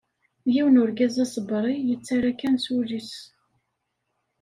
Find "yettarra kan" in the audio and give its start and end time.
1.87-2.55